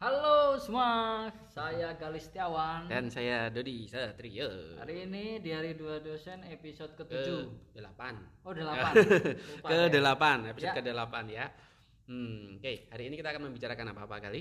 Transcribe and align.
Halo 0.00 0.56
semua, 0.56 1.28
saya 1.52 1.92
Galis 2.00 2.32
Setiawan. 2.32 2.88
Dan 2.88 3.12
saya 3.12 3.52
Dodi 3.52 3.84
Satrio. 3.84 4.80
Hari 4.80 5.04
ini 5.04 5.36
di 5.44 5.52
hari 5.52 5.76
dua 5.76 6.00
dosen 6.00 6.40
episode 6.48 6.96
ke 6.96 7.04
ke-7. 7.04 7.76
delapan. 7.76 8.24
Oh, 8.48 8.56
8. 8.56 8.88
ke 9.68 9.92
delapan, 9.92 10.48
episode 10.48 10.72
Ya. 10.72 10.80
ke 10.80 10.80
delapan 10.80 11.24
ya. 11.28 11.52
Hmm, 12.08 12.56
oke. 12.56 12.88
Hari 12.88 13.04
ini 13.04 13.20
kita 13.20 13.36
akan 13.36 13.52
membicarakan 13.52 13.86
apa-apa 13.92 14.16
kali? 14.32 14.40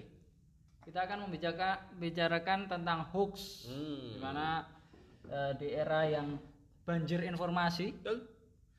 Kita 0.88 1.04
akan 1.04 1.28
membicarakan 1.28 2.00
bicarakan 2.00 2.60
tentang 2.72 3.12
hoax. 3.12 3.68
Hmm. 3.68 4.16
Di 4.16 4.20
mana 4.24 4.72
eh, 5.28 5.52
di 5.60 5.68
era 5.76 6.08
yang 6.08 6.40
banjir 6.88 7.28
informasi, 7.28 7.92
Betul. 8.00 8.24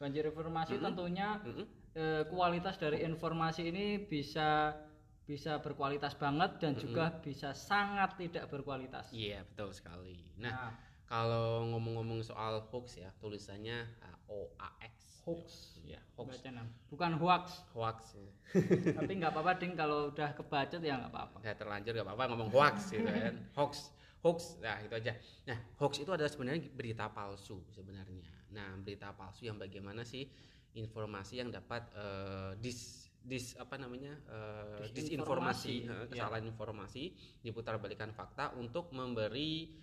banjir 0.01 0.25
informasi 0.25 0.81
tentunya 0.81 1.37
Mm-mm. 1.45 1.82
Eh, 1.95 2.23
kualitas 2.29 2.77
dari 2.77 3.05
informasi 3.05 3.69
ini 3.69 4.01
bisa 4.01 4.77
bisa 5.23 5.63
berkualitas 5.63 6.19
banget 6.19 6.59
dan 6.59 6.75
juga 6.75 7.09
bisa 7.23 7.55
sangat 7.55 8.19
tidak 8.19 8.51
berkualitas. 8.51 9.09
Iya, 9.15 9.47
betul 9.47 9.71
sekali. 9.71 10.19
Nah, 10.37 10.51
Nah, 10.51 10.71
kalau 11.07 11.71
ngomong-ngomong 11.71 12.27
soal 12.27 12.67
hoax 12.69 12.99
ya, 12.99 13.09
tulisannya 13.23 13.87
O 14.29 14.51
A 14.59 14.73
X. 14.83 15.23
hoax. 15.23 15.79
Ya, 15.87 16.03
hoax. 16.19 16.43
Baca 16.43 16.51
nam. 16.51 16.67
Bukan 16.91 17.13
hoax. 17.23 17.63
Hoax. 17.77 17.99
ya. 18.19 18.33
Tapi 18.99 19.13
nggak 19.23 19.31
apa-apa 19.31 19.53
ding 19.55 19.79
kalau 19.79 20.11
udah 20.11 20.35
kebacet 20.35 20.83
ya 20.83 20.99
nggak 20.99 21.13
apa-apa. 21.15 21.39
Ya 21.47 21.55
terlanjur 21.55 21.93
gak 21.95 22.07
apa-apa 22.11 22.25
ngomong 22.35 22.51
hoax 22.51 22.91
gitu 22.91 23.07
kan. 23.07 23.35
Hoax. 23.55 23.95
Hoax. 24.27 24.59
Nah, 24.59 24.83
itu 24.83 24.95
aja. 24.99 25.15
Nah, 25.47 25.59
hoax 25.79 26.03
itu 26.03 26.11
adalah 26.11 26.31
sebenarnya 26.31 26.67
berita 26.75 27.07
palsu 27.15 27.63
sebenarnya. 27.71 28.31
Nah, 28.51 28.75
berita 28.83 29.15
palsu 29.15 29.47
yang 29.47 29.59
bagaimana 29.63 30.03
sih 30.03 30.27
informasi 30.75 31.37
yang 31.37 31.49
dapat 31.49 31.85
eh, 31.93 32.51
dis 32.59 33.01
dis 33.23 33.55
apa 33.55 33.77
namanya 33.77 34.19
eh, 34.25 34.89
Disinformasi. 34.89 34.93
disinformasi, 34.93 35.75
eh, 35.85 35.95
Ya. 35.95 36.07
kesalahan 36.09 36.43
informasi, 36.45 37.05
diputarbalikan 37.41 38.11
fakta 38.11 38.51
untuk 38.55 38.91
memberi 38.91 39.79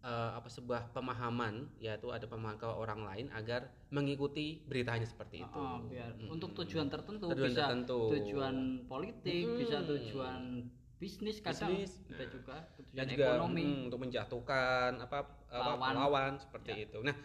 eh, 0.00 0.30
apa 0.32 0.48
sebuah 0.48 0.90
pemahaman 0.90 1.70
yaitu 1.78 2.10
ada 2.10 2.24
pemahaman 2.24 2.56
ke 2.56 2.66
orang 2.66 3.00
lain 3.02 3.26
agar 3.30 3.64
mengikuti 3.88 4.60
beritanya 4.62 5.04
seperti 5.04 5.40
itu. 5.40 5.56
Oh, 5.56 5.80
biar 5.82 6.12
Mm-mm. 6.12 6.34
untuk 6.34 6.52
tujuan 6.54 6.88
tertentu 6.88 7.30
Tujuan 7.30 7.46
bisa 7.46 7.62
tertentu. 7.64 7.98
tujuan 8.10 8.56
politik, 8.84 9.44
Mm-mm. 9.44 9.60
bisa 9.60 9.80
tujuan 9.80 10.42
bisnis 10.94 11.40
kadang 11.40 11.72
Bisnis, 11.74 12.00
bisa 12.04 12.24
juga 12.26 12.54
tujuan 12.74 12.96
dan 12.96 13.06
juga 13.08 13.24
ekonomi. 13.28 13.64
mm, 13.64 13.86
untuk 13.86 14.00
menjatuhkan 14.00 14.90
apa 14.98 15.18
apa 15.46 15.72
Lawan. 15.72 15.92
lawan 15.94 16.32
seperti 16.36 16.70
Ya. 16.74 16.84
itu. 16.84 16.98
Nah, 17.00 17.16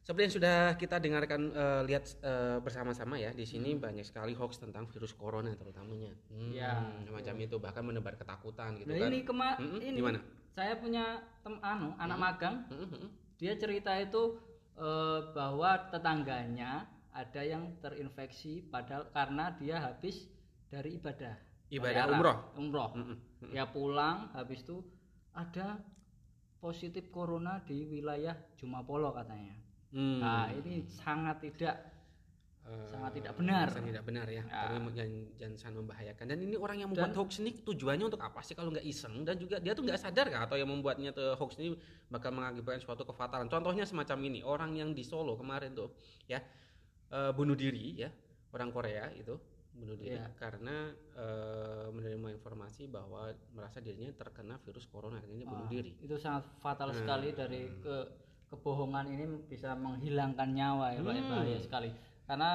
seperti 0.00 0.22
yang 0.26 0.34
sudah 0.40 0.56
kita 0.74 0.96
dengarkan 0.98 1.40
eh, 1.52 1.82
lihat 1.86 2.04
eh, 2.20 2.58
bersama-sama 2.58 3.20
ya 3.20 3.30
di 3.30 3.44
sini 3.44 3.76
banyak 3.76 4.02
sekali 4.02 4.32
hoax 4.32 4.58
tentang 4.58 4.88
virus 4.88 5.12
corona 5.12 5.52
terutamanya. 5.54 6.10
Hmm, 6.32 6.50
Ya, 6.50 6.72
semacam 7.04 7.34
itu 7.40 7.56
bahkan 7.60 7.84
menebar 7.84 8.16
ketakutan 8.16 8.80
gitu 8.80 8.88
Nah, 8.90 8.98
kan. 8.98 9.08
ini 9.12 9.18
kema 9.22 9.48
Mm-mm, 9.60 9.80
ini 9.80 9.98
gimana? 10.00 10.20
saya 10.50 10.74
punya 10.76 11.04
tem 11.44 11.54
anu 11.62 11.94
anak 11.96 12.18
magang, 12.18 12.56
Mm, 12.68 12.76
mm, 12.80 12.88
mm. 12.96 13.08
dia 13.38 13.52
cerita 13.54 13.92
itu 13.96 14.40
eh, 14.74 15.20
bahwa 15.30 15.70
tetangganya 15.92 16.88
ada 17.12 17.42
yang 17.44 17.76
terinfeksi 17.78 18.64
padahal 18.66 19.10
karena 19.12 19.52
dia 19.58 19.76
habis 19.78 20.26
dari 20.72 20.96
ibadah. 20.96 21.36
Ibadah 21.70 22.02
Dari 22.08 22.12
umroh. 22.16 22.36
Umroh. 22.56 22.88
Mm, 22.96 23.04
mm, 23.04 23.16
mm. 23.46 23.50
Ya 23.52 23.64
pulang 23.68 24.32
habis 24.32 24.64
itu 24.64 24.80
ada 25.30 25.78
positif 26.58 27.08
corona 27.10 27.62
di 27.62 27.86
wilayah 27.86 28.34
Jumapolo 28.56 29.12
katanya. 29.14 29.54
Hmm. 29.90 30.18
Nah, 30.18 30.46
ini 30.50 30.86
sangat 30.86 31.42
tidak 31.42 31.76
Eh, 32.60 32.86
sangat 32.86 33.18
tidak 33.18 33.34
benar. 33.34 33.66
sangat 33.66 33.88
tidak 33.90 34.04
benar 34.06 34.26
ya. 34.30 34.44
Ya. 34.46 34.70
Jangan, 34.70 35.10
jangan 35.34 35.56
sangat 35.58 35.76
membahayakan. 35.82 36.24
Dan 36.28 36.38
ini 36.38 36.54
orang 36.54 36.78
yang 36.78 36.88
membuat 36.92 37.10
hoax 37.18 37.42
ini 37.42 37.50
tujuannya 37.66 38.06
untuk 38.06 38.22
apa 38.22 38.38
sih 38.46 38.54
kalau 38.54 38.70
nggak 38.70 38.86
iseng 38.86 39.26
dan 39.26 39.40
juga 39.42 39.58
dia 39.58 39.74
tuh 39.74 39.82
nggak 39.82 39.98
sadar 39.98 40.30
kah 40.30 40.46
atau 40.46 40.54
yang 40.54 40.70
membuatnya 40.70 41.10
tuh 41.10 41.34
hoax 41.34 41.58
ini 41.58 41.74
bakal 42.06 42.30
mengakibatkan 42.30 42.78
suatu 42.78 43.02
kefatalan. 43.02 43.50
Contohnya 43.50 43.82
semacam 43.82 44.18
ini 44.22 44.46
orang 44.46 44.76
yang 44.78 44.94
di 44.94 45.02
Solo 45.02 45.34
kemarin 45.34 45.74
tuh 45.74 45.90
ya 46.30 46.38
eh, 47.10 47.32
bunuh 47.34 47.58
diri 47.58 47.98
ya 47.98 48.12
orang 48.54 48.70
Korea 48.70 49.10
itu 49.18 49.34
bunuh 49.74 49.96
diri 49.98 50.14
Iya. 50.14 50.30
karena 50.38 50.94
eh, 50.94 51.86
menerima 51.90 52.28
informasi 52.38 52.86
bahwa 52.86 53.26
merasa 53.50 53.82
dirinya 53.82 54.14
terkena 54.14 54.62
virus 54.62 54.86
corona 54.86 55.18
akhirnya 55.18 55.42
dia 55.42 55.48
bunuh 55.48 55.66
diri. 55.66 55.96
Itu 55.98 56.14
sangat 56.22 56.46
fatal 56.62 56.94
Hmm. 56.94 57.02
sekali 57.02 57.34
dari 57.34 57.66
ke 57.82 57.96
kebohongan 58.50 59.06
ini 59.08 59.24
bisa 59.46 59.72
menghilangkan 59.72 60.50
nyawa 60.50 60.92
ya, 60.92 61.00
Pak. 61.00 61.12
ya, 61.12 61.22
Hmm. 61.22 61.30
bahaya 61.32 61.58
sekali. 61.60 61.90
Karena 62.26 62.50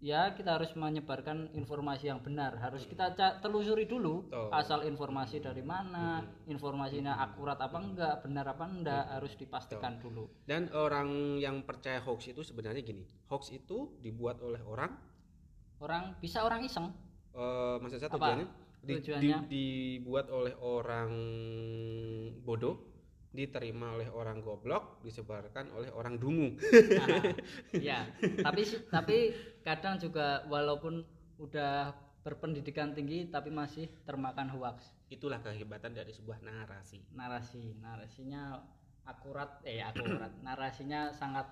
ya 0.00 0.32
kita 0.32 0.56
harus 0.56 0.72
menyebarkan 0.72 1.52
informasi 1.52 2.08
yang 2.08 2.24
benar. 2.24 2.56
Harus 2.56 2.88
kita 2.88 3.12
telusuri 3.38 3.84
dulu 3.84 4.24
Betul. 4.26 4.48
asal 4.50 4.80
informasi 4.82 5.38
dari 5.38 5.60
mana, 5.60 6.20
informasinya 6.46 7.20
akurat 7.20 7.60
apa 7.60 7.76
enggak, 7.76 8.24
benar 8.24 8.48
apa 8.48 8.64
enggak, 8.64 9.04
harus 9.10 9.36
dipastikan 9.36 10.00
dulu. 10.00 10.24
Dan 10.42 10.72
orang 10.72 11.36
yang 11.36 11.60
percaya 11.62 12.00
hoax 12.00 12.26
itu 12.26 12.40
sebenarnya 12.40 12.80
gini, 12.80 13.04
hoax 13.28 13.52
itu 13.52 13.92
dibuat 14.00 14.40
oleh 14.40 14.60
orang 14.62 14.96
Orang 15.78 16.12
bisa 16.16 16.44
orang 16.44 16.60
iseng. 16.60 16.92
eh 17.30 17.76
maksud 17.78 17.96
saya 17.96 18.10
Apa? 18.10 18.16
tujuannya, 18.18 18.46
di- 18.82 18.96
Tujuannya? 19.00 19.36
di- 19.38 19.48
dibuat 19.48 20.28
oleh 20.28 20.52
orang 20.58 21.08
bodoh, 22.38 22.89
diterima 23.30 23.94
oleh 23.94 24.10
orang 24.10 24.42
goblok, 24.42 24.98
disebarkan 25.06 25.70
oleh 25.74 25.90
orang 25.94 26.18
dungu. 26.18 26.58
Nah, 26.98 27.30
ya, 27.78 28.06
tapi 28.42 28.66
tapi 28.90 29.16
kadang 29.62 30.02
juga 30.02 30.42
walaupun 30.50 31.06
udah 31.38 31.94
berpendidikan 32.20 32.92
tinggi 32.92 33.30
tapi 33.30 33.54
masih 33.54 33.86
termakan 34.02 34.50
hoax. 34.52 34.90
Itulah 35.08 35.40
kehebatan 35.40 35.94
dari 35.94 36.10
sebuah 36.10 36.42
narasi. 36.42 37.00
narasi 37.14 37.78
narasinya 37.78 38.60
akurat 39.06 39.62
eh 39.64 39.80
akurat 39.80 40.30
narasinya 40.46 41.14
sangat 41.14 41.46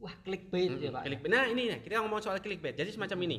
wah 0.00 0.14
clickbait 0.24 0.72
ya 0.80 0.90
pak 0.90 1.04
Clickbait. 1.06 1.30
Nah 1.30 1.44
ini 1.46 1.68
nih, 1.70 1.78
kita 1.84 2.00
ngomong 2.00 2.24
soal 2.24 2.40
clickbait. 2.40 2.74
Jadi 2.74 2.90
semacam 2.90 3.18
ini, 3.28 3.38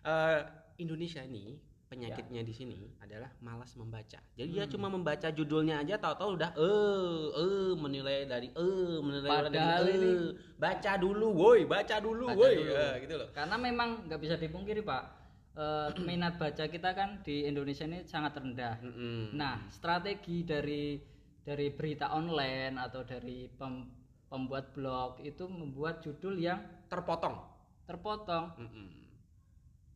Eh, 0.00 0.40
Indonesia 0.80 1.20
ini 1.20 1.60
penyakitnya 1.90 2.46
di 2.46 2.54
sini 2.54 2.78
adalah 3.02 3.26
malas 3.42 3.74
membaca. 3.74 4.22
Jadi 4.32 4.48
dia 4.48 4.62
Hmm. 4.62 4.72
cuma 4.72 4.86
membaca 4.86 5.26
judulnya 5.28 5.82
aja, 5.82 5.98
tahu-tahu 5.98 6.38
udah 6.38 6.50
eh 6.54 7.24
eh 7.34 7.70
menilai 7.74 8.24
dari 8.24 8.48
eh 8.48 8.96
menilai 8.96 9.26
dari 9.26 9.46
Padahal 9.50 9.84
eh. 9.84 9.94
ini- 9.98 10.32
baca 10.54 10.92
dulu, 10.94 11.26
woi, 11.34 11.66
baca 11.66 11.96
dulu, 11.98 12.30
Baca 12.30 12.38
woi, 12.38 12.54
dulu. 12.54 12.70
Ya, 12.70 12.88
gitu 12.96 13.14
loh. 13.18 13.28
karena 13.34 13.56
memang 13.58 14.06
nggak 14.06 14.20
bisa 14.22 14.38
dipungkiri 14.38 14.80
pak 14.80 15.18
Eh, 15.50 15.90
minat 16.08 16.38
baca 16.38 16.62
kita 16.64 16.94
kan 16.94 17.26
di 17.26 17.42
Indonesia 17.42 17.82
ini 17.82 18.06
sangat 18.06 18.38
rendah 18.38 18.78
Mm-mm. 18.80 19.34
nah 19.34 19.58
strategi 19.66 20.46
dari 20.46 20.94
dari 21.42 21.74
berita 21.74 22.14
online 22.14 22.78
atau 22.78 23.02
dari 23.02 23.50
pem- 23.50 23.90
pembuat 24.30 24.70
blog 24.70 25.18
itu 25.18 25.50
membuat 25.50 25.98
judul 25.98 26.38
yang 26.38 26.62
terpotong. 26.86 27.34
terpotong 27.82 28.54
Mm-mm. 28.56 28.88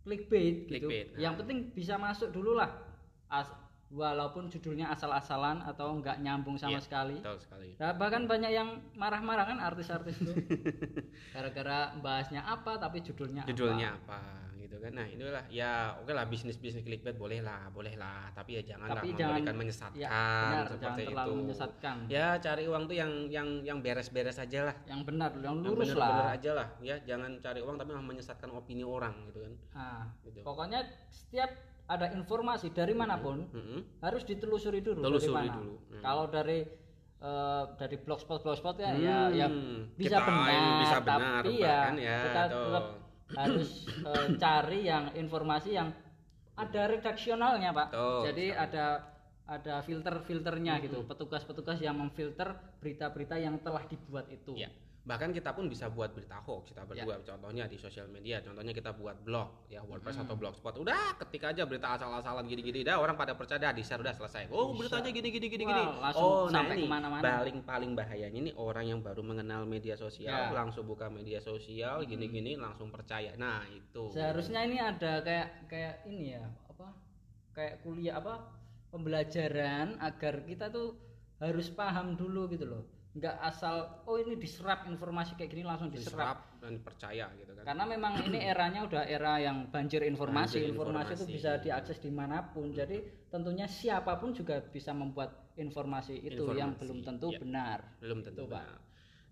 Clickbait 0.04 0.68
gitu. 0.68 0.88
Clickbait, 0.88 1.06
nah. 1.16 1.18
yang 1.18 1.34
penting 1.40 1.72
bisa 1.72 1.96
masuk 1.96 2.28
dulu 2.30 2.60
lah. 2.60 2.70
As- 3.32 3.64
walaupun 3.94 4.50
judulnya 4.50 4.90
asal-asalan 4.90 5.62
atau 5.62 5.94
nggak 6.02 6.18
nyambung 6.18 6.58
sama 6.58 6.82
Iya, 6.82 6.82
sekali. 6.82 7.16
Betul 7.22 7.38
sekali. 7.38 7.68
Nah, 7.78 7.94
bahkan 7.94 8.26
banyak 8.26 8.50
yang 8.50 8.82
marah-marah 8.98 9.46
kan 9.46 9.58
artis-artis 9.62 10.18
itu. 10.18 10.34
Gara-gara 11.34 11.94
bahasnya 12.02 12.42
apa 12.42 12.74
tapi 12.82 13.06
judulnya, 13.06 13.46
Judulnya 13.46 13.94
apa 13.94 14.43
gitu 14.74 14.80
kan. 14.80 14.92
Nah, 14.92 15.06
itulah 15.06 15.44
ya 15.48 15.72
oke 15.96 16.10
lah 16.10 16.26
bisnis-bisnis 16.26 16.82
clickbait 16.82 17.14
boleh 17.14 17.38
lah, 17.38 17.70
boleh 17.70 17.94
lah, 17.94 18.26
tapi 18.30 18.58
ya 18.58 18.66
janganlah 18.66 18.98
Tapi 18.98 19.08
memberikan 19.08 19.30
jangan- 19.38 19.56
menyesatkan 19.56 20.00
Ya, 20.00 20.10
benar, 20.10 20.50
jangan 20.50 20.66
seperti 20.68 21.02
terlalu 21.06 21.30
itu. 21.30 21.40
menyesatkan. 21.40 21.96
Ya 22.08 22.26
cari 22.36 22.64
uang 22.64 22.82
tuh 22.84 22.96
yang 22.96 23.12
yang 23.28 23.48
yang 23.62 23.78
beres-beres 23.78 24.36
aja 24.36 24.60
lah. 24.64 24.76
Yang 24.84 25.00
benar, 25.04 25.30
yang 25.36 25.42
Yang 25.42 25.56
lurus 25.64 25.88
bener-bener 25.88 26.18
lah. 26.20 26.34
aja 26.34 26.50
lah 26.52 26.68
ya 26.80 26.96
jangan 27.00 27.30
cari 27.38 27.60
uang 27.60 27.76
tapi 27.76 27.88
malah 27.88 28.02
menyesatkan 28.04 28.50
opini 28.50 28.82
orang 28.82 29.14
gitu 29.26 29.38
kan 29.40 29.52
Nah, 29.72 30.02
gitu 30.20 30.38
pokoknya 30.40 30.80
setiap 31.08 31.50
ada 31.84 32.10
informasi 32.10 32.68
dari 32.70 32.92
mana 32.92 33.14
pun 33.16 33.44
Mm-mm. 33.46 34.00
harus 34.00 34.24
ditelusuri 34.24 34.80
dulu 34.80 34.98
Telusuri 35.00 35.36
dari 35.36 35.46
mana. 35.46 35.54
dulu. 35.54 35.74
Hmm. 35.88 36.00
Kalau 36.00 36.24
dari 36.26 36.58
eh, 37.16 37.64
dari 37.74 37.96
blogspot 37.96 38.40
blogspot 38.40 38.76
ya 38.78 38.92
ya, 38.94 39.18
ya 39.30 39.46
Hmm, 39.46 39.88
bisa 39.94 40.16
kita 40.16 40.26
benar, 40.26 40.74
bisa 40.76 40.96
benar, 40.98 41.40
tapi 41.40 41.52
ya, 41.56 41.78
ya, 41.94 42.18
kita 42.22 42.42
tetap 42.50 42.84
harus 43.32 43.88
eh, 43.88 44.26
cari 44.36 44.84
yang 44.84 45.16
informasi 45.16 45.80
yang 45.80 45.88
ada 46.54 46.82
redaksionalnya 46.86 47.72
pak. 47.74 47.88
Betul, 47.90 48.20
Jadi 48.30 48.46
ada 48.52 48.86
ada 49.44 49.84
filter-filternya 49.84 50.80
gitu, 50.80 51.04
petugas-petugas 51.04 51.76
yang 51.80 52.00
memfilter 52.00 52.56
berita-berita 52.80 53.36
yang 53.36 53.60
telah 53.60 53.84
dibuat 53.84 54.24
itu. 54.32 54.56
Ya. 54.56 54.72
Bahkan 55.04 55.36
kita 55.36 55.52
pun 55.52 55.68
bisa 55.68 55.92
buat 55.92 56.16
berita 56.16 56.40
hoax 56.40 56.72
kita 56.72 56.88
berdua. 56.88 57.20
Contohnya 57.20 57.68
di 57.68 57.76
sosial 57.76 58.08
media 58.08 58.40
contohnya 58.40 58.72
kita 58.72 58.96
buat 58.96 59.20
blog 59.20 59.68
ya 59.68 59.84
WordPress 59.84 60.24
atau 60.24 60.32
blogspot. 60.32 60.80
Udah 60.80 61.12
ketik 61.20 61.44
aja 61.44 61.68
berita 61.68 61.92
asal-asalan 61.92 62.48
gini-gini. 62.48 62.80
Dah 62.80 62.96
orang 62.96 63.12
pada 63.12 63.36
percaya 63.36 63.60
dah 63.68 63.72
di 63.76 63.84
share 63.84 64.00
udah 64.00 64.16
selesai. 64.16 64.48
Oh 64.48 64.72
beritanya 64.72 65.12
gini 65.12 65.28
gini 65.28 65.46
gini 65.52 65.64
Wah, 65.68 65.76
gini 65.76 65.84
langsung 66.00 66.24
oh 66.24 66.44
nah 66.48 66.64
ini 66.72 66.88
paling 67.20 67.56
paling 67.68 67.92
bahayanya 67.92 68.38
ini 68.48 68.52
orang 68.56 68.84
yang 68.88 69.00
baru 69.04 69.20
mengenal 69.20 69.68
media 69.68 69.92
sosial 69.94 70.32
Ya. 70.34 70.50
langsung 70.56 70.88
buka 70.88 71.12
media 71.12 71.38
sosial 71.38 72.00
gini-gini 72.08 72.56
langsung 72.56 72.88
percaya. 72.88 73.36
Nah 73.36 73.60
itu. 73.68 74.08
Seharusnya 74.08 74.64
ini 74.64 74.80
ada 74.80 75.20
kayak 75.20 75.68
kayak 75.68 75.94
ini 76.08 76.32
ya 76.32 76.48
apa 76.72 76.96
kayak 77.52 77.84
kuliah 77.84 78.16
apa 78.16 78.40
pembelajaran 78.88 80.00
agar 80.00 80.48
kita 80.48 80.72
tuh 80.72 80.96
harus 81.44 81.68
paham 81.68 82.16
dulu 82.16 82.48
gitu 82.48 82.64
loh 82.64 82.93
nggak 83.14 83.36
asal 83.46 84.02
oh 84.10 84.18
ini 84.18 84.34
diserap 84.34 84.90
informasi 84.90 85.38
kayak 85.38 85.54
gini 85.54 85.62
langsung 85.62 85.86
diserap 85.86 86.18
diserap 86.18 86.38
dan 86.58 86.82
percaya 86.82 87.30
gitu 87.38 87.54
kan 87.54 87.62
karena 87.62 87.84
memang 87.86 88.12
ini 88.26 88.38
eranya 88.42 88.80
udah 88.90 89.06
era 89.06 89.38
yang 89.38 89.70
banjir 89.70 90.02
informasi 90.02 90.58
Banjir 90.58 90.74
informasi 90.74 91.12
itu 91.22 91.26
bisa 91.30 91.62
diakses 91.62 92.02
di 92.02 92.10
mana 92.10 92.42
pun 92.50 92.74
jadi 92.74 93.06
tentunya 93.30 93.70
siapa 93.70 94.18
pun 94.18 94.34
juga 94.34 94.58
bisa 94.66 94.90
membuat 94.90 95.54
informasi 95.54 96.26
itu 96.26 96.42
yang 96.58 96.74
Informasi, 96.74 96.80
belum 96.82 96.98
tentu 97.06 97.28
iya. 97.30 97.38
benar 97.38 97.78
belum 98.02 98.18
tentu 98.26 98.42
Itu, 98.46 98.50
Pak. 98.50 98.66
benar. 98.66 98.82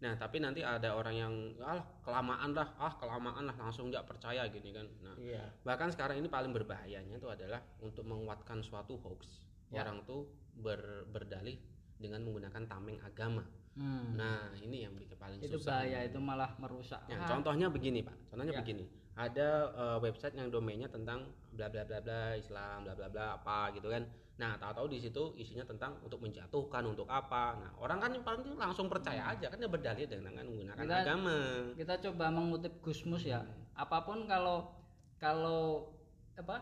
Nah, 0.03 0.19
tapi 0.19 0.43
nanti 0.43 0.67
ada 0.67 0.99
orang 0.99 1.15
yang 1.15 1.35
ah 1.63 1.79
kelamaan 2.03 2.51
lah, 2.51 2.75
ah 2.75 2.91
kelamaan 2.99 3.47
lah 3.47 3.55
langsung 3.55 3.87
nggak 3.87 4.03
percaya 4.03 4.51
gini 4.51 4.75
kan. 4.75 4.83
Nah, 4.99 5.15
iya 5.15 5.47
bahkan 5.63 5.95
sekarang 5.95 6.19
ini 6.19 6.27
paling 6.27 6.51
berbahayanya 6.51 7.23
itu 7.23 7.31
adalah 7.31 7.63
untuk 7.79 8.03
menguatkan 8.03 8.67
suatu 8.67 8.99
hoax. 8.99 9.47
Ya. 9.71 9.87
Orang 9.87 10.03
tuh 10.03 10.27
ber- 10.59 11.07
berdalih 11.07 11.55
dengan 12.03 12.27
menggunakan 12.27 12.67
tameng 12.67 12.99
agama. 13.07 13.47
Hmm. 13.73 14.15
Nah, 14.15 14.53
ini 14.55 14.85
yang 14.85 14.93
paling 15.17 15.39
itu 15.39 15.57
susah. 15.57 15.81
bahaya 15.81 16.05
itu 16.05 16.19
malah 16.19 16.51
merusak 16.59 17.01
Ya, 17.07 17.25
contohnya 17.25 17.67
begini, 17.67 18.03
Pak. 18.03 18.13
Contohnya 18.29 18.53
Ya. 18.53 18.61
begini. 18.61 18.85
Ada 19.13 19.49
eh, 19.71 19.99
website 20.01 20.35
yang 20.35 20.49
domainnya 20.49 20.89
tentang 20.89 21.25
bla 21.51 21.69
bla 21.69 21.81
bla 21.83 22.01
bla 22.01 22.35
Islam, 22.35 22.85
bla 22.85 22.93
bla 22.93 23.09
bla 23.09 23.27
apa 23.35 23.73
gitu 23.73 23.87
kan. 23.87 24.05
Nah, 24.35 24.57
tahu-tahu 24.57 24.89
di 24.89 24.99
situ 24.99 25.37
isinya 25.37 25.63
tentang 25.63 26.01
untuk 26.01 26.19
menjatuhkan 26.19 26.83
untuk 26.83 27.05
apa. 27.07 27.55
Nah, 27.55 27.71
orang 27.79 27.99
kan 27.99 28.11
yang 28.11 28.23
paling 28.23 28.45
langsung 28.55 28.89
percaya 28.89 29.25
aja 29.27 29.47
kan 29.47 29.57
dia 29.57 29.69
berdalih 29.69 30.05
dengan 30.05 30.43
menggunakan 30.43 30.75
Hmm. 30.75 30.83
Kita- 30.83 31.03
agama. 31.03 31.37
kita 31.73 31.95
coba 32.03 32.27
mengutip 32.29 32.73
Gusmus 32.81 33.23
ya 33.23 33.41
apa 33.73 34.03
pun 34.03 34.25
kalau 34.27 34.69
kalau 35.17 35.89
apa 36.35 36.61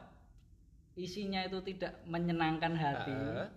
isinya 0.95 1.41
itu 1.41 1.59
tidak 1.65 2.03
menyenangkan 2.05 2.71
hati 2.73 3.15
Ah. 3.15 3.49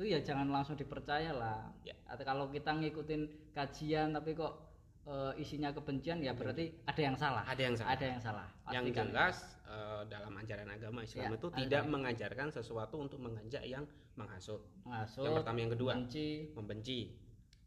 Itu 0.00 0.08
ya 0.08 0.18
jangan 0.24 0.48
langsung 0.48 0.80
dipercaya 0.80 1.28
lah 1.30 1.68
Ya. 1.84 1.92
atau 2.08 2.24
kalau 2.24 2.48
kita 2.48 2.72
ngikutin 2.72 3.52
kajian 3.52 4.16
tapi 4.16 4.32
kok 4.32 4.56
eh, 5.04 5.32
isinya 5.36 5.68
kebencian 5.70 6.24
ya 6.24 6.32
berarti 6.32 6.72
ada 6.88 7.00
yang 7.04 7.16
salah 7.20 7.44
Ada 7.44 7.62
yang 7.68 7.76
salah. 7.76 7.90
ada 7.92 8.04
yang 8.08 8.20
salah 8.20 8.48
yang 8.72 8.84
Pastikan. 8.88 9.06
jelas 9.12 9.36
eh, 9.68 10.02
dalam 10.08 10.32
ajaran 10.40 10.68
agama 10.72 11.04
Islam 11.04 11.28
Ya, 11.28 11.36
itu 11.36 11.48
tidak 11.52 11.84
mengajarkan 11.84 12.48
sesuatu 12.48 12.96
untuk 12.96 13.20
mengajak 13.20 13.60
yang 13.60 13.84
menghasut. 14.16 14.64
Menghasut, 14.88 15.20
Yang 15.20 15.34
pertama, 15.44 15.56
yang 15.60 15.72
kedua. 15.72 15.92
benci 15.96 16.48
membenci. 16.52 16.98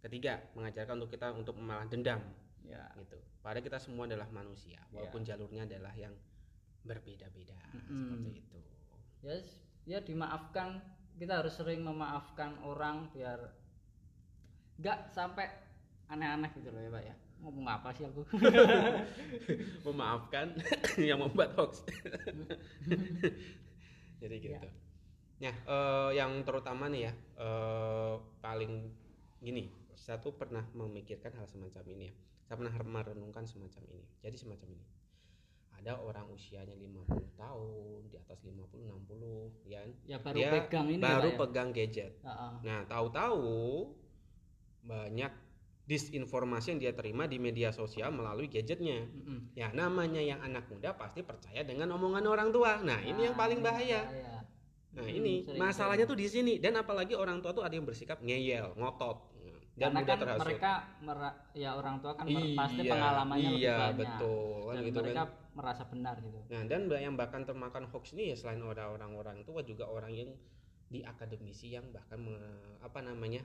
Ketiga, 0.02 0.34
mengajarkan 0.54 1.00
untuk 1.00 1.12
kita 1.14 1.32
untuk 1.32 1.56
malah 1.56 1.86
dendam 1.86 2.18
ya 2.66 2.82
gitu. 2.98 3.16
Padahal 3.40 3.62
kita 3.62 3.78
semua 3.78 4.10
adalah 4.10 4.26
manusia, 4.30 4.82
walaupun 4.90 5.22
jalurnya 5.22 5.70
adalah 5.70 5.94
yang 5.94 6.12
berbeda-beda 6.82 7.56
Mm-mm. 7.72 7.88
seperti 8.10 8.32
itu. 8.42 8.58
ya 9.22 9.36
ya 9.86 10.00
dimaafkan 10.02 10.84
kita 11.18 11.44
harus 11.44 11.54
sering 11.54 11.86
memaafkan 11.86 12.58
orang 12.66 13.10
biar 13.14 13.40
nggak 14.82 15.14
sampai 15.14 15.48
aneh-aneh 16.10 16.50
gitu 16.58 16.70
loh 16.74 16.82
ya 16.82 16.90
pak 16.90 17.04
ya 17.06 17.16
ngomong 17.44 17.68
apa 17.68 17.92
sih 17.92 18.08
aku 18.08 18.24
Memaafkan 19.86 20.56
yang 21.12 21.20
membuat 21.20 21.52
hoax. 21.60 21.84
Jadi 24.24 24.36
gitu. 24.40 24.68
Nah, 25.44 25.52
eh, 25.52 26.10
yang 26.16 26.40
terutama 26.48 26.88
nih 26.88 27.12
ya, 27.12 27.14
eh, 27.36 28.16
paling 28.40 28.88
gini, 29.44 29.68
saya 30.00 30.24
tuh 30.24 30.32
pernah 30.40 30.64
memikirkan 30.72 31.36
hal 31.36 31.44
semacam 31.52 31.84
ini 31.92 32.08
ya. 32.08 32.16
Saya 32.48 32.56
pernah 32.64 32.74
merenungkan 32.80 33.44
semacam 33.44 33.84
ini. 33.92 34.08
Jadi 34.24 34.36
semacam 34.40 34.68
ini. 34.80 34.86
Ada 35.74 36.00
orang 36.00 36.32
usianya 36.32 36.74
50 36.74 37.06
tahun, 37.36 38.00
di 38.08 38.16
atas 38.16 38.40
50, 38.40 38.88
60, 38.88 39.68
ya 39.68 39.84
ya 40.08 40.18
baru 40.18 40.38
Dia 40.38 40.50
pegang 40.54 40.88
ini 40.88 41.02
baru 41.02 41.28
ya, 41.28 41.32
Pak, 41.32 41.36
ya? 41.36 41.42
pegang 41.44 41.70
gadget. 41.72 42.12
Heeh. 42.24 42.54
Nah, 42.64 42.80
tahu-tahu 42.88 43.44
banyak 44.84 45.32
disinformasi 45.84 46.72
yang 46.72 46.80
dia 46.80 46.94
terima 46.96 47.28
di 47.28 47.36
media 47.38 47.76
sosial 47.76 48.16
melalui 48.16 48.48
gadgetnya. 48.48 49.04
Mm-mm. 49.04 49.52
Ya, 49.52 49.68
namanya 49.76 50.24
yang 50.24 50.40
anak 50.40 50.72
muda 50.72 50.96
pasti 50.96 51.20
percaya 51.20 51.60
dengan 51.62 51.92
omongan 51.92 52.24
orang 52.24 52.50
tua. 52.56 52.80
Nah, 52.80 53.04
ini 53.04 53.28
yang 53.28 53.36
paling 53.36 53.60
ini 53.60 53.68
bahaya. 53.68 54.02
bahaya. 54.08 54.32
Nah, 54.94 55.04
Mm, 55.04 55.18
ini 55.20 55.34
sering- 55.44 55.58
masalahnya 55.60 56.06
tuh 56.06 56.16
di 56.16 56.30
sini 56.30 56.62
dan 56.62 56.78
apalagi 56.78 57.18
orang 57.18 57.42
tua 57.42 57.52
tuh 57.52 57.66
ada 57.66 57.74
yang 57.74 57.84
bersikap 57.84 58.22
ngeyel, 58.22 58.78
ngotot 58.78 59.33
dan 59.74 59.90
karena 59.90 60.06
kan 60.06 60.18
terhasut. 60.20 60.42
mereka 60.46 60.72
mera- 61.02 61.38
ya 61.52 61.70
orang 61.74 61.96
tua 61.98 62.14
kan 62.14 62.26
mer- 62.26 62.54
pasti 62.54 62.82
Iya, 62.82 62.92
pengalamannya 62.94 63.50
lebih 63.50 63.64
iya, 63.64 63.76
banyak 63.76 63.98
betul, 63.98 64.54
kan 64.62 64.74
dan 64.74 64.84
gitu 64.84 64.94
kan. 64.94 65.04
mereka 65.04 65.24
merasa 65.54 65.84
benar 65.86 66.16
gitu 66.20 66.40
Nah, 66.48 66.62
dan 66.64 66.82
yang 66.92 67.16
bahkan 67.16 67.42
termakan 67.42 67.84
hoax 67.88 68.06
ini 68.14 68.24
ya 68.30 68.36
selain 68.36 68.62
orang 68.62 69.12
orang 69.12 69.38
tua 69.42 69.62
juga 69.62 69.86
orang 69.86 70.14
yang 70.14 70.30
di 70.86 71.02
akademisi 71.02 71.74
yang 71.74 71.90
bahkan 71.90 72.22
me- 72.22 72.38
apa 72.78 73.02
namanya 73.02 73.42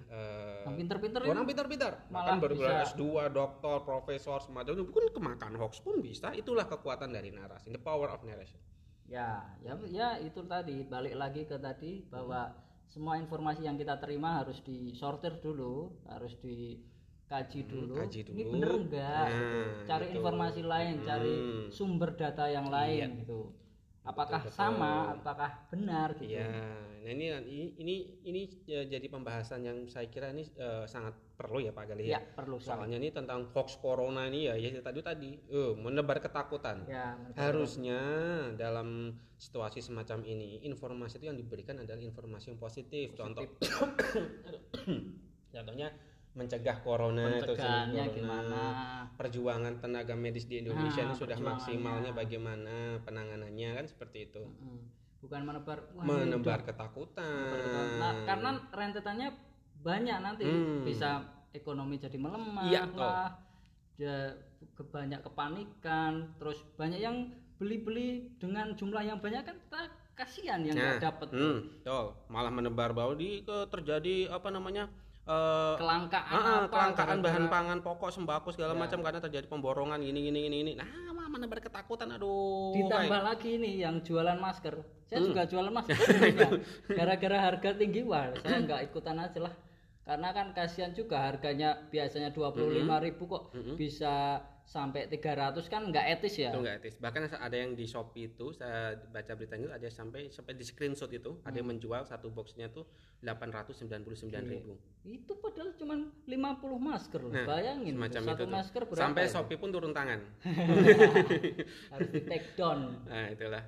yang 0.67 0.77
pinter-pinter 0.77 1.25
orang 1.25 1.33
ini 1.39 1.49
pintar-pintar 1.49 1.93
malah 2.07 2.37
bahkan 2.37 2.53
bisa- 2.53 2.85
S2, 2.93 3.05
doktor, 3.31 3.77
profesor 3.83 4.37
semacam 4.39 4.73
itu 4.75 4.85
pun 4.85 5.05
kemakan 5.09 5.53
hoax 5.57 5.81
pun 5.81 5.97
bisa. 5.99 6.29
Itulah 6.31 6.69
kekuatan 6.69 7.09
dari 7.09 7.33
narasi, 7.33 7.71
the 7.71 7.81
power 7.81 8.09
of 8.11 8.21
narration. 8.23 8.61
ya 9.09 9.41
ya 9.59 9.73
ya 9.89 10.21
itu 10.21 10.45
tadi 10.45 10.85
balik 10.85 11.17
lagi 11.17 11.49
ke 11.49 11.57
tadi 11.57 12.05
bahwa 12.05 12.53
semua 12.89 13.15
informasi 13.17 13.63
yang 13.63 13.77
kita 13.77 14.01
terima 14.01 14.41
harus 14.41 14.59
disortir 14.65 15.37
dulu 15.39 15.93
harus 16.09 16.33
dikaji 16.41 17.69
dulu, 17.69 17.95
Hmm, 17.95 18.01
kaji 18.03 18.21
ini 18.27 18.43
dulu. 18.43 18.53
bener 18.57 18.71
enggak 18.81 19.25
Nah, 19.25 19.29
gitu. 19.29 19.59
cari 19.85 20.05
gitu. 20.09 20.15
informasi 20.17 20.61
lain 20.65 20.95
cari 21.05 21.35
Hmm. 21.37 21.69
sumber 21.69 22.11
data 22.17 22.49
yang 22.49 22.67
lain 22.69 23.23
gitu 23.23 23.53
apakah 24.09 24.41
betul. 24.41 24.57
sama 24.57 25.13
apakah 25.13 25.51
benar 25.69 26.17
gitu 26.17 26.33
Iya, 26.41 26.49
nah 27.05 27.13
ini 27.13 27.27
ini 27.29 27.65
ini, 27.77 27.95
ini 28.25 28.41
ya 28.65 28.83
jadi 28.89 29.07
pembahasan 29.13 29.61
yang 29.69 29.79
saya 29.87 30.09
kira 30.09 30.33
ini 30.33 30.49
eh, 30.57 30.89
sangat 30.89 31.13
perlu 31.37 31.63
ya 31.63 31.71
Pak 31.71 31.85
Galih 31.95 32.09
ya 32.09 32.19
ya. 32.19 32.21
perlu 32.35 32.59
sekali 32.59 32.89
Soalnya 32.89 32.99
ini 32.99 33.09
tentang 33.15 33.47
hoax 33.55 33.79
corona 33.79 34.27
ini 34.27 34.51
ya, 34.51 34.55
ya 34.59 34.81
tadi 34.83 35.01
tadi, 35.05 35.31
eh, 35.39 35.73
menebar 35.79 36.19
ketakutan. 36.19 36.89
ya 36.89 37.15
Harusnya 37.37 38.01
dalam 38.59 39.15
situasi 39.39 39.79
semacam 39.79 40.27
ini 40.27 40.59
informasi 40.67 41.23
itu 41.23 41.31
yang 41.31 41.39
diberikan 41.39 41.79
adalah 41.79 42.03
informasi 42.03 42.51
yang 42.51 42.59
positif. 42.59 43.15
Contoh, 43.15 43.47
contohnya 45.55 45.89
mencegah 46.37 46.85
corona 46.85 47.41
atau 47.41 47.55
pencegahannya 47.57 48.05
corona. 48.05 48.17
gimana 48.17 48.61
Perjuangan 49.19 49.75
tenaga 49.83 50.15
medis 50.15 50.47
di 50.47 50.63
Indonesia 50.63 51.03
Nah, 51.03 51.11
ini 51.11 51.15
sudah 51.19 51.35
perjuangannya. 51.35 51.59
maksimalnya 51.59 52.11
bagaimana 52.15 52.75
penanganannya 53.03 53.71
kan 53.75 53.87
seperti 53.89 54.31
itu. 54.31 54.43
Bukan 55.19 55.41
menebar 55.43 55.79
wah, 55.99 56.05
Menebar 56.07 56.63
ketakutan. 56.63 57.99
Nah, 57.99 58.23
karena 58.23 58.51
rentetannya 58.71 59.29
banyak 59.83 60.19
nanti 60.23 60.43
Hmm. 60.47 60.87
bisa 60.87 61.27
ekonomi 61.51 61.99
jadi 61.99 62.15
melemah 62.19 62.71
Iya, 62.71 62.83
lah, 62.95 63.31
dia 63.99 64.37
kebanyak 64.79 65.27
kepanikan, 65.27 66.35
terus 66.39 66.63
banyak 66.79 67.03
yang 67.03 67.35
beli-beli 67.59 68.31
dengan 68.39 68.71
jumlah 68.79 69.03
yang 69.03 69.19
banyak 69.19 69.43
kan 69.43 69.59
kita 69.59 69.83
kasihan 70.15 70.63
yang 70.63 70.75
nggak 70.79 71.03
dapat 71.03 71.29
hmm. 71.35 71.59
Malah 72.31 72.51
menebar 72.55 72.95
bahwa 72.95 73.19
di 73.19 73.43
ke 73.43 73.67
terjadi 73.71 74.31
apa 74.31 74.51
namanya? 74.55 74.87
Eh, 75.29 75.75
kelangkaan 75.77 76.33
ah, 76.35 76.57
apa, 76.59 76.73
kelangkaan 76.73 77.19
bahan 77.19 77.23
gara-gara- 77.39 77.53
pangan 77.53 77.79
pokok 77.81 78.11
sembako 78.11 78.49
segala 78.51 78.73
Ya. 78.73 78.81
macam 78.81 78.99
karena 78.99 79.21
terjadi 79.21 79.47
pemborongan 79.47 80.01
gini 80.01 80.21
gini 80.23 80.39
gini 80.43 80.57
ini. 80.63 80.73
Nah, 80.75 80.89
malah 81.11 81.29
menebar 81.29 81.61
ketakutan 81.61 82.09
aduh. 82.11 82.73
ditambah 82.75 83.05
kayak- 83.13 83.27
lagi 83.29 83.51
nih 83.57 83.75
yang 83.83 84.01
jualan 84.01 84.39
masker 84.39 84.75
saya 85.05 85.19
Hmm. 85.19 85.29
juga 85.29 85.43
jualan 85.45 85.69
masker 85.71 85.97
gara-gara 86.99 87.39
harga 87.43 87.71
tinggi 87.75 88.01
wah 88.03 88.33
saya 88.39 88.59
nggak 88.59 88.81
ikutan 88.87 89.17
aja 89.19 89.41
lah 89.43 89.55
karena 90.03 90.29
kan 90.31 90.47
kasihan 90.51 90.91
juga 90.91 91.21
harganya 91.23 91.85
biasanya 91.87 92.29
25.000 92.31 92.65
ribu 92.99 93.25
kok 93.27 93.43
bisa 93.75 94.41
sampai 94.69 95.09
300 95.09 95.65
kan 95.65 95.81
nggak 95.83 96.07
etis 96.13 96.35
ya? 96.39 96.53
Itu 96.53 96.61
nggak 96.61 96.77
etis. 96.79 96.95
Bahkan 97.01 97.33
ada 97.33 97.57
yang 97.57 97.73
di 97.73 97.89
shopee 97.89 98.29
itu 98.29 98.53
saya 98.53 99.01
baca 99.03 99.33
beritanya 99.33 99.73
ada 99.73 99.89
sampai 99.89 100.29
sampai 100.29 100.53
di 100.53 100.63
screenshot 100.63 101.09
itu 101.09 101.41
ada 101.41 101.49
Hmm. 101.49 101.57
yang 101.57 101.67
menjual 101.73 102.05
satu 102.05 102.29
boxnya 102.29 102.69
tuh 102.69 102.85
899.000 103.19 104.29
ribu. 104.45 104.77
Itu 105.03 105.41
padahal 105.41 105.73
cuma 105.75 105.97
50 106.23 106.29
masker 106.79 107.17
loh 107.19 107.33
Nah, 107.33 107.49
bayangin 107.49 107.97
semacam 107.97 108.23
satu 108.23 108.29
itu 108.31 108.45
tuh. 108.45 108.53
masker 108.53 108.83
berapa 108.85 109.03
sampai 109.03 109.23
itu? 109.25 109.33
shopee 109.33 109.57
pun 109.57 109.71
turun 109.71 109.91
tangan. 109.91 110.21
Harus 111.93 112.09
di 112.11 112.21
take 112.23 112.53
down. 112.55 112.79
Nah 113.05 113.27
itulah. 113.27 113.65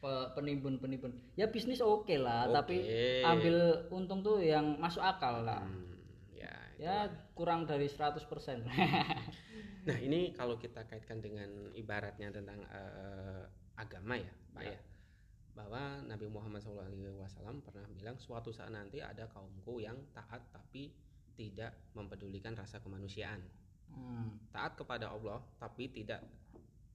Pe- 0.00 0.28
penimbun-penimbun. 0.34 1.12
Ya 1.34 1.46
bisnis 1.46 1.78
oke 1.78 2.16
lah 2.16 2.44
Oke. 2.44 2.54
tapi 2.56 2.76
ambil 3.22 3.56
untung 3.88 4.18
tuh 4.20 4.40
yang 4.40 4.74
masuk 4.76 4.98
akal 4.98 5.44
lah. 5.44 5.62
Hmm, 5.62 5.94
ya 6.32 6.50
ya 6.76 6.94
kurang 7.32 7.64
dari 7.64 7.86
100% 7.86 8.18
nah 9.88 9.96
ini 9.96 10.36
kalau 10.36 10.60
kita 10.60 10.84
kaitkan 10.84 11.24
dengan 11.24 11.72
ibaratnya 11.72 12.28
tentang 12.28 12.60
uh, 12.68 13.44
agama 13.80 14.20
ya 14.20 14.32
pak 14.52 14.64
ya. 14.64 14.76
ya 14.76 14.80
bahwa 15.50 16.00
Nabi 16.06 16.30
Muhammad 16.30 16.62
SAW 16.62 17.60
pernah 17.60 17.84
bilang 17.92 18.16
suatu 18.16 18.54
saat 18.54 18.70
nanti 18.70 19.02
ada 19.02 19.26
kaumku 19.28 19.82
yang 19.82 19.98
taat 20.14 20.40
tapi 20.48 20.94
tidak 21.34 21.92
mempedulikan 21.92 22.54
rasa 22.54 22.78
kemanusiaan 22.78 23.42
hmm. 23.92 24.54
taat 24.54 24.78
kepada 24.78 25.10
Allah 25.10 25.42
tapi 25.58 25.90
tidak 25.90 26.22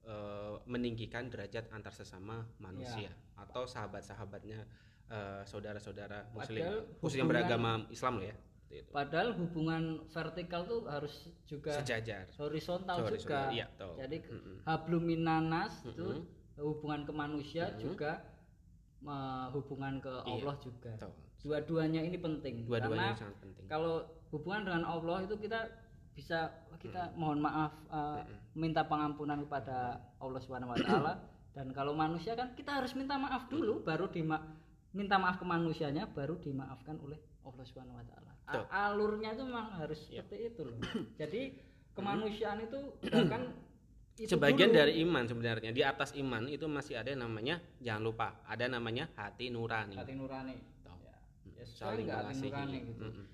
uh, 0.08 0.58
meninggikan 0.64 1.28
derajat 1.28 1.68
antar 1.70 1.92
sesama 1.92 2.46
manusia 2.58 3.12
ya. 3.12 3.14
atau 3.44 3.68
sahabat-sahabatnya 3.68 4.64
uh, 5.12 5.42
saudara-saudara 5.44 6.32
muslim 6.32 6.64
khusus 7.02 7.20
yang 7.20 7.28
beragama 7.28 7.84
Islam 7.92 8.22
loh 8.22 8.26
ya 8.26 8.36
itu. 8.70 8.90
Padahal 8.90 9.34
hubungan 9.38 10.02
vertikal 10.10 10.66
tuh 10.66 10.84
harus 10.90 11.30
juga 11.46 11.78
sejajar, 11.78 12.26
horizontal, 12.36 13.06
horizontal 13.06 13.18
juga. 13.22 13.40
Iya, 13.54 13.66
Jadi 14.02 14.16
mm 14.26 14.38
-mm. 14.38 14.56
habluminanas 14.66 15.72
mm 15.82 15.86
-mm. 15.86 15.92
itu 15.94 16.06
hubungan 16.60 17.00
ke 17.06 17.12
manusia 17.14 17.64
mm 17.70 17.72
-mm. 17.72 17.80
juga 17.82 18.12
uh, 19.06 19.46
hubungan 19.54 20.02
ke 20.02 20.12
iya, 20.12 20.32
Allah 20.34 20.54
juga. 20.58 20.92
Dua-duanya 21.46 22.00
ini 22.02 22.18
penting. 22.18 22.66
Dua-duanya 22.66 23.14
sangat 23.14 23.38
penting. 23.38 23.64
Kalau 23.70 24.02
hubungan 24.34 24.66
dengan 24.66 24.84
Allah 24.84 25.22
itu 25.22 25.38
kita 25.38 25.60
bisa 26.16 26.48
kita 26.80 27.12
mm. 27.12 27.16
mohon 27.20 27.38
maaf 27.44 27.72
uh, 27.92 28.24
mm. 28.24 28.56
minta 28.56 28.82
pengampunan 28.88 29.44
kepada 29.44 30.00
Allah 30.16 30.40
Subhanahu 30.40 30.72
wa 30.72 30.78
taala 30.80 31.12
dan 31.56 31.72
kalau 31.76 31.92
manusia 31.92 32.32
kan 32.32 32.56
kita 32.56 32.80
harus 32.80 32.96
minta 32.96 33.20
maaf 33.20 33.48
dulu 33.52 33.84
baru 33.84 34.08
dima 34.08 34.40
minta 34.96 35.20
maaf 35.20 35.36
ke 35.36 35.44
manusianya 35.44 36.08
baru 36.08 36.40
dimaafkan 36.40 36.96
oleh 37.04 37.20
Allah 37.44 37.64
Subhanahu 37.68 38.00
wa 38.00 38.06
taala. 38.08 38.32
Alurnya 38.70 39.34
itu 39.34 39.42
memang 39.42 39.68
harus 39.74 40.00
yep. 40.06 40.26
seperti 40.26 40.54
itu 40.54 40.60
loh. 40.62 40.78
Jadi 41.20 41.42
kemanusiaan 41.96 42.58
itu 42.62 42.78
bahkan 43.14 43.42
itu 44.16 44.32
sebagian 44.32 44.72
dulu. 44.72 44.80
dari 44.80 44.92
iman 45.04 45.24
sebenarnya 45.28 45.70
di 45.76 45.82
atas 45.84 46.16
iman 46.16 46.48
itu 46.48 46.64
masih 46.64 46.96
ada 46.96 47.12
yang 47.12 47.28
namanya 47.28 47.60
jangan 47.84 48.02
lupa 48.06 48.28
ada 48.48 48.64
namanya 48.64 49.12
hati 49.18 49.52
nurani. 49.52 49.96
Hati 49.98 50.14
nurani. 50.16 50.56
Ya. 50.56 51.16
ya 51.60 51.64
saling 51.68 52.08
hati 52.08 52.34
nurani 52.40 52.78
gitu. 52.86 53.04
Mm 53.04 53.12
-hmm. 53.12 53.26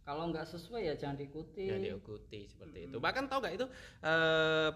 Kalau 0.00 0.24
nggak 0.32 0.46
sesuai 0.48 0.80
ya 0.88 0.94
jangan 0.96 1.20
diikuti. 1.20 1.68
Jangan 1.68 1.84
diikuti 1.84 2.40
seperti 2.48 2.78
mm 2.78 2.84
-hmm. 2.88 2.92
itu. 2.94 2.98
Bahkan 3.04 3.24
tahu 3.28 3.38
nggak 3.44 3.54
itu 3.60 3.66
uh, 4.06 4.70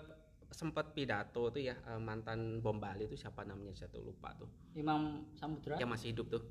sempat 0.53 0.95
pidato 0.95 1.51
tuh 1.51 1.63
ya 1.65 1.75
uh, 1.91 1.99
mantan 1.99 2.63
bom 2.63 2.79
Bali 2.79 3.11
itu 3.11 3.19
siapa 3.19 3.43
namanya 3.43 3.73
saya 3.75 3.89
tuh 3.89 4.05
lupa 4.05 4.37
tuh. 4.37 4.51
Imam 4.77 5.25
Samudra. 5.35 5.81
Yang 5.81 5.91
masih 5.97 6.07
hidup 6.13 6.27
tuh. 6.29 6.43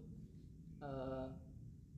Uh, 0.82 1.30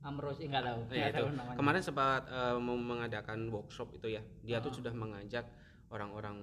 Amros 0.06 0.38
enggak 0.38 0.62
tahu. 0.62 0.80
Ya, 0.94 1.10
itu. 1.10 1.26
Tahu 1.26 1.58
Kemarin 1.58 1.82
sempat 1.82 2.22
uh, 2.30 2.56
mau 2.62 2.78
mengadakan 2.78 3.50
workshop 3.50 3.90
itu 3.98 4.14
ya. 4.14 4.22
Dia 4.46 4.58
uh. 4.58 4.64
tuh 4.64 4.78
sudah 4.78 4.94
mengajak 4.94 5.50
orang-orang 5.90 6.38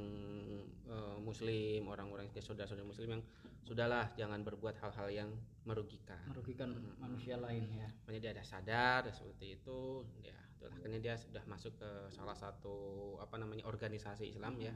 uh, 0.91 1.17
muslim, 1.20 1.88
orang-orang 1.88 2.27
saudara-saudara 2.36 2.84
muslim 2.84 3.20
yang 3.20 3.24
sudahlah 3.63 4.12
jangan 4.20 4.43
berbuat 4.43 4.75
hal-hal 4.84 5.08
yang 5.08 5.29
merugikan. 5.63 6.20
Merugikan 6.27 6.75
hmm. 6.75 7.00
manusia 7.00 7.39
lain 7.39 7.63
ya. 7.72 7.88
Makanya 8.03 8.20
dia 8.20 8.32
ada 8.36 8.43
sadar 8.43 9.01
seperti 9.08 9.55
itu, 9.55 10.03
ya 10.20 10.36
itulah 10.63 10.79
karena 10.79 10.98
dia 11.03 11.15
sudah 11.20 11.43
masuk 11.43 11.75
ke 11.75 11.89
salah 12.08 12.39
satu 12.39 12.75
apa 13.20 13.36
namanya 13.36 13.67
organisasi 13.67 14.32
Islam 14.32 14.55
hmm. 14.55 14.63
ya 14.63 14.74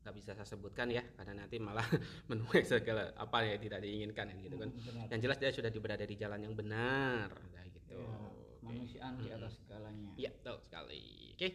nggak 0.00 0.14
bisa 0.16 0.32
saya 0.32 0.48
sebutkan 0.48 0.88
ya 0.88 1.04
karena 1.16 1.44
nanti 1.44 1.60
malah 1.60 1.84
menuai 2.30 2.64
segala 2.64 3.12
apa 3.20 3.44
yang 3.44 3.60
tidak 3.60 3.80
diinginkan 3.84 4.32
gitu 4.40 4.56
kan. 4.56 4.68
Hmm, 4.72 5.12
yang 5.12 5.20
jelas 5.20 5.36
dia 5.36 5.52
sudah 5.52 5.70
berada 5.76 6.04
di 6.08 6.16
jalan 6.16 6.40
yang 6.40 6.54
benar 6.56 7.28
nah, 7.28 7.64
gitu. 7.68 8.00
Ya, 8.00 8.16
manusiaan 8.64 9.20
hmm. 9.20 9.22
di 9.24 9.28
atas 9.32 9.52
segalanya. 9.60 10.10
Iya, 10.16 10.30
betul 10.40 10.56
sekali. 10.64 11.36
Oke. 11.36 11.48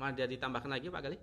Mau 0.00 0.08
dia 0.14 0.26
ditambahkan 0.26 0.70
lagi 0.72 0.88
Pak 0.88 1.02
Gali? 1.04 1.18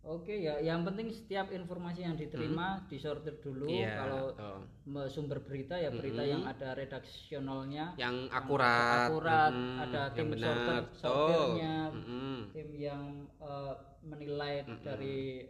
Oke 0.00 0.32
ya, 0.40 0.56
yang 0.64 0.80
penting 0.80 1.12
setiap 1.12 1.52
informasi 1.52 2.08
yang 2.08 2.16
diterima 2.16 2.80
hmm. 2.80 2.88
disortir 2.88 3.36
dulu. 3.44 3.68
Yeah, 3.68 4.00
kalau 4.00 4.32
oh. 4.32 5.08
sumber 5.12 5.44
berita 5.44 5.76
ya 5.76 5.92
berita 5.92 6.24
hmm. 6.24 6.32
yang 6.32 6.42
ada 6.48 6.72
redaksionalnya, 6.72 8.00
yang 8.00 8.24
akurat, 8.32 9.12
akurat, 9.12 9.52
hmm. 9.52 9.84
ada 9.84 10.02
tim 10.16 10.32
benar, 10.32 10.56
sorter, 10.56 10.82
sortirnya, 10.96 11.76
hmm. 11.92 12.40
tim 12.56 12.68
yang 12.80 13.02
uh, 13.44 13.76
menilai 14.00 14.64
hmm. 14.64 14.80
dari 14.80 15.44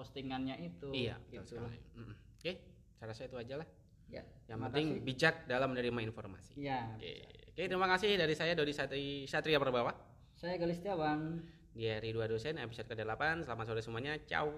postingannya 0.00 0.56
itu. 0.64 0.88
Iya, 0.88 1.20
gitu. 1.28 1.60
Hmm. 1.60 2.16
Oke, 2.40 2.56
cara 2.96 3.12
saya 3.12 3.28
itu 3.28 3.36
aja 3.36 3.60
lah. 3.60 3.68
Ya. 4.08 4.24
Yang 4.48 4.58
penting 4.72 4.86
kasih. 4.96 5.04
bijak 5.04 5.34
dalam 5.44 5.76
menerima 5.76 6.00
informasi. 6.08 6.56
Ya. 6.56 6.88
Oke. 6.96 7.28
Oke, 7.52 7.68
terima 7.68 7.84
kasih 7.92 8.16
dari 8.16 8.32
saya 8.32 8.56
Dodi 8.56 8.72
Satri 8.72 9.28
Satria 9.28 9.60
Perbawa. 9.60 9.92
Saya 10.32 10.56
Galistiawan 10.56 11.44
di 11.76 11.84
hari 11.84 12.16
dua 12.16 12.24
dosen 12.24 12.56
episode 12.56 12.88
ke-8. 12.88 13.44
Selamat 13.44 13.64
sore 13.68 13.84
semuanya. 13.84 14.16
Ciao. 14.24 14.56